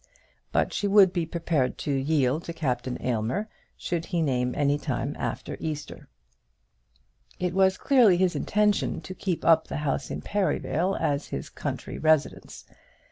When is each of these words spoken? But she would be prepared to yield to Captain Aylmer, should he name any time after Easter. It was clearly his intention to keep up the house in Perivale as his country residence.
But 0.51 0.73
she 0.73 0.87
would 0.87 1.13
be 1.13 1.27
prepared 1.27 1.77
to 1.85 1.91
yield 1.91 2.43
to 2.45 2.53
Captain 2.53 2.97
Aylmer, 3.05 3.47
should 3.77 4.05
he 4.05 4.23
name 4.23 4.55
any 4.57 4.79
time 4.79 5.15
after 5.19 5.57
Easter. 5.59 6.07
It 7.39 7.53
was 7.53 7.77
clearly 7.77 8.17
his 8.17 8.35
intention 8.35 9.01
to 9.01 9.13
keep 9.13 9.45
up 9.45 9.67
the 9.67 9.77
house 9.85 10.09
in 10.09 10.23
Perivale 10.23 10.95
as 10.95 11.27
his 11.27 11.51
country 11.51 11.99
residence. 11.99 12.65